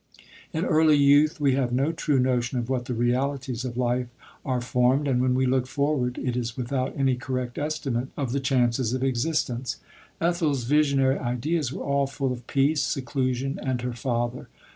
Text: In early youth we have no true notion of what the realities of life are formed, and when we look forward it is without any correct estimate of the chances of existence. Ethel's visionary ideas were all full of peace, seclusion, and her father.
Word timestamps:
In 0.51 0.65
early 0.65 0.95
youth 0.97 1.39
we 1.39 1.53
have 1.53 1.71
no 1.71 1.91
true 1.91 2.17
notion 2.17 2.57
of 2.57 2.71
what 2.71 2.85
the 2.85 2.95
realities 2.95 3.63
of 3.63 3.77
life 3.77 4.07
are 4.43 4.59
formed, 4.59 5.07
and 5.07 5.21
when 5.21 5.35
we 5.35 5.45
look 5.45 5.67
forward 5.67 6.17
it 6.17 6.35
is 6.35 6.57
without 6.57 6.95
any 6.97 7.15
correct 7.15 7.59
estimate 7.59 8.07
of 8.17 8.31
the 8.31 8.39
chances 8.39 8.93
of 8.93 9.03
existence. 9.03 9.77
Ethel's 10.19 10.63
visionary 10.63 11.19
ideas 11.19 11.71
were 11.71 11.83
all 11.83 12.07
full 12.07 12.31
of 12.33 12.47
peace, 12.47 12.81
seclusion, 12.81 13.59
and 13.61 13.83
her 13.83 13.93
father. 13.93 14.49